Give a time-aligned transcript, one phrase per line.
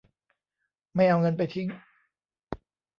[0.95, 1.67] ไม่เอาเงินไปทิ้ง